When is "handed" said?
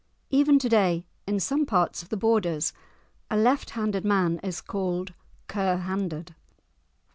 3.77-4.03, 5.77-6.33